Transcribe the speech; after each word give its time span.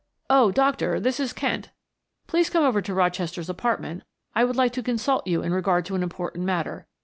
"Oh, 0.31 0.49
doctor, 0.49 0.99
this 0.99 1.19
is 1.19 1.31
Kent. 1.31 1.69
Please 2.25 2.49
come 2.49 2.63
over 2.63 2.81
to 2.81 2.93
Rochester's 2.95 3.49
apartment; 3.51 4.01
I 4.33 4.43
would 4.45 4.55
like 4.55 4.73
to 4.73 4.81
consult 4.81 5.27
you 5.27 5.43
in 5.43 5.53
regard 5.53 5.85
to 5.85 5.95
an 5.95 6.01
important 6.01 6.43
matter. 6.43 6.87